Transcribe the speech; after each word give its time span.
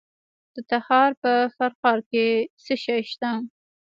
د 0.53 0.55
تخار 0.69 1.11
په 1.21 1.31
فرخار 1.55 1.99
کې 2.11 2.25
څه 2.63 2.73
شی 2.83 3.01
شته؟ 3.11 3.31